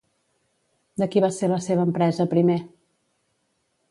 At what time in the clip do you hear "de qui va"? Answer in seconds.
1.01-1.29